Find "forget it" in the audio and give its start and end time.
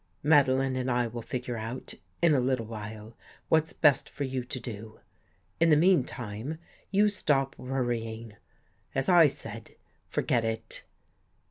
10.09-10.83